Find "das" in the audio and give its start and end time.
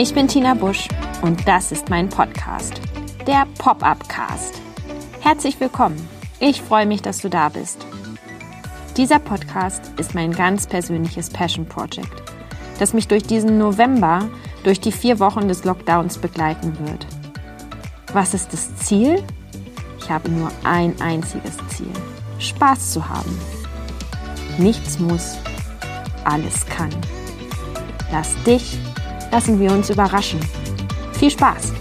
1.48-1.72, 12.78-12.94, 18.52-18.76